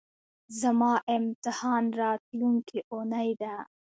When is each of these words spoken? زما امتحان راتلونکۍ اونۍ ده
زما 0.61 0.93
امتحان 1.17 1.83
راتلونکۍ 2.01 2.79
اونۍ 2.93 3.29
ده 3.41 3.55